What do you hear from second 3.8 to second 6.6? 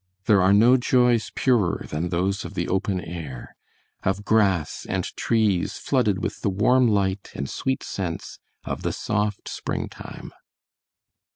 of grass and trees flooded with the